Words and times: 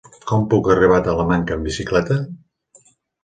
Com 0.29 0.45
puc 0.53 0.69
arribar 0.75 0.95
a 1.01 1.03
Talamanca 1.07 1.55
amb 1.57 1.69
bicicleta? 1.69 2.19